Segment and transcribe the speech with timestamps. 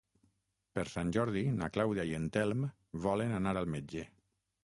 [0.77, 2.65] Per Sant Jordi na Clàudia i en Telm
[3.05, 4.07] volen anar al metge.